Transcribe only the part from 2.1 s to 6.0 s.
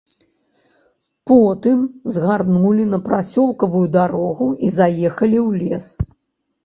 згарнулі на прасёлкавую дарогу і заехалі ў лес.